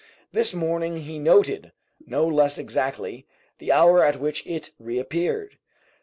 This 0.31 0.51
morning 0.51 0.97
he 0.97 1.19
noted, 1.19 1.73
no 2.07 2.25
less 2.25 2.57
exactly, 2.57 3.27
the 3.59 3.71
hour 3.71 4.03
at 4.03 4.19
which 4.19 4.43
it 4.47 4.71
reappeared. 4.79 5.59